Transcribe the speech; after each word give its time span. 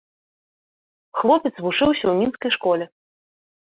Хлопец 1.21 1.53
вучыўся 1.63 2.03
ў 2.09 2.13
мінскай 2.25 2.51
школе. 2.61 2.85